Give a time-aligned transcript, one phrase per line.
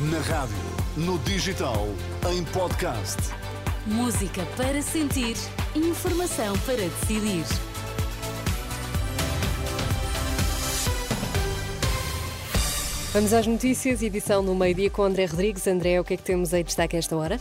[0.00, 0.54] Na rádio,
[0.96, 1.88] no digital,
[2.30, 3.16] em podcast.
[3.84, 5.34] Música para sentir,
[5.74, 7.44] informação para decidir.
[13.12, 15.66] Vamos às notícias, edição no meio-dia com André Rodrigues.
[15.66, 17.40] André, o que é que temos aí destaque a esta hora?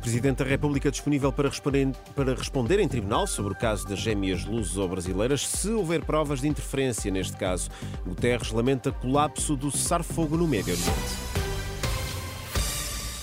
[0.00, 4.44] Presidente da República disponível para responder, para responder em tribunal sobre o caso das gêmeas
[4.44, 7.70] luso-brasileiras, se houver provas de interferência neste caso.
[8.04, 11.31] Guterres lamenta colapso do cessar-fogo no Médio Oriente.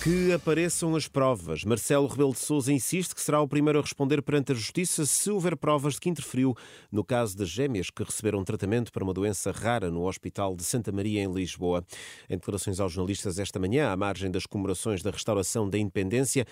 [0.02, 1.62] Que apareçam as provas.
[1.62, 5.30] Marcelo Rebelo de Sousa insiste que será o primeiro a responder perante a Justiça se
[5.30, 6.56] houver provas de que interferiu
[6.90, 10.90] no caso das gêmeas que receberam tratamento para uma doença rara no Hospital de Santa
[10.90, 11.84] Maria, em Lisboa.
[12.30, 16.46] Em declarações aos jornalistas esta manhã, à margem das comemorações da restauração da independência,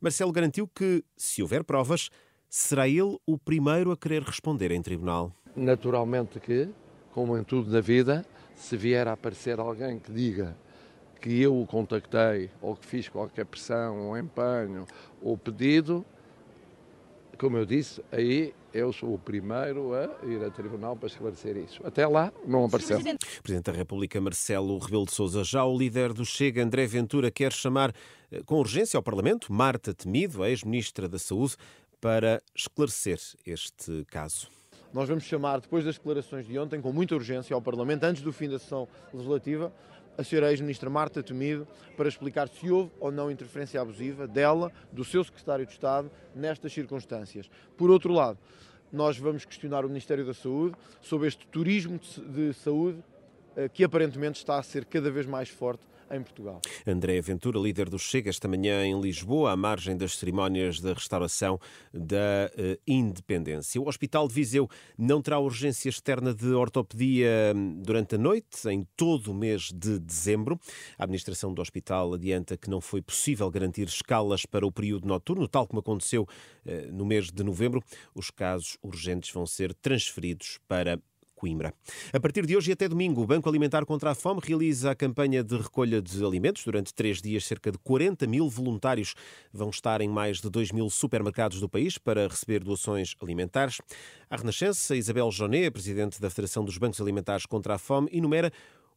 [0.00, 2.08] Marcelo garantiu que, se houver provas,
[2.48, 5.30] será ele o primeiro a querer responder em tribunal.
[5.54, 6.70] Naturalmente que,
[7.12, 8.24] como em tudo na vida,
[8.56, 10.56] se vier a aparecer alguém que diga
[11.24, 14.84] que eu o contactei ou que fiz qualquer pressão ou empenho
[15.22, 16.04] ou pedido,
[17.38, 21.80] como eu disse, aí eu sou o primeiro a ir a tribunal para esclarecer isso.
[21.82, 22.98] Até lá não apareceu.
[23.42, 27.54] Presidente da República Marcelo Rebelo de Sousa, já o líder do Chega, André Ventura, quer
[27.54, 27.94] chamar
[28.30, 31.56] eh, com urgência ao Parlamento Marta Temido, a ex-ministra da Saúde,
[32.02, 34.46] para esclarecer este caso.
[34.92, 38.30] Nós vamos chamar, depois das declarações de ontem, com muita urgência ao Parlamento, antes do
[38.30, 39.72] fim da sessão legislativa,
[40.16, 45.04] a senhora ex-ministra Marta Temido para explicar se houve ou não interferência abusiva dela, do
[45.04, 47.50] seu secretário de Estado, nestas circunstâncias.
[47.76, 48.38] Por outro lado,
[48.92, 53.02] nós vamos questionar o Ministério da Saúde sobre este turismo de saúde
[53.56, 56.60] eh, que aparentemente está a ser cada vez mais forte em Portugal.
[56.86, 61.58] André Ventura, líder do Chega, esta manhã em Lisboa, à margem das cerimónias da restauração
[61.92, 63.80] da uh, independência.
[63.80, 68.86] O Hospital de Viseu não terá urgência externa de ortopedia hum, durante a noite, em
[68.96, 70.58] todo o mês de dezembro.
[70.98, 75.48] A administração do hospital adianta que não foi possível garantir escalas para o período noturno,
[75.48, 77.82] tal como aconteceu uh, no mês de novembro.
[78.14, 80.98] Os casos urgentes vão ser transferidos para
[81.44, 81.74] Coimbra.
[82.10, 84.94] A partir de hoje e até domingo, o Banco Alimentar contra a Fome realiza a
[84.94, 86.64] campanha de recolha de alimentos.
[86.64, 89.14] Durante três dias, cerca de 40 mil voluntários
[89.52, 93.78] vão estar em mais de 2 mil supermercados do país para receber doações alimentares.
[94.30, 98.50] A Renascença, Isabel Joné, presidente da Federação dos Bancos Alimentares contra a Fome, enumera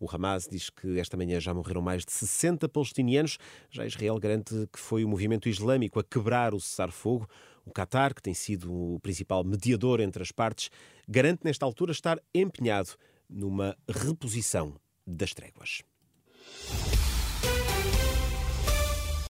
[0.00, 3.36] O Hamas diz que esta manhã já morreram mais de 60 palestinianos.
[3.70, 7.28] Já Israel garante que foi o movimento islâmico a quebrar o cessar-fogo.
[7.66, 10.70] O Qatar, que tem sido o principal mediador entre as partes,
[11.06, 12.96] garante nesta altura estar empenhado
[13.28, 14.74] numa reposição
[15.06, 15.82] das tréguas.